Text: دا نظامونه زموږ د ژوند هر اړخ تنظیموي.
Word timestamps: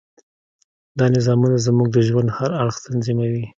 دا 0.99 1.05
نظامونه 1.15 1.57
زموږ 1.65 1.87
د 1.91 1.97
ژوند 2.07 2.29
هر 2.37 2.51
اړخ 2.63 2.75
تنظیموي. 2.87 3.43